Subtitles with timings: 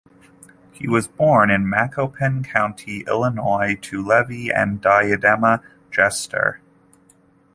[0.71, 6.59] He was born in Macoupin County, Illinois to Levi and Diadema Jester.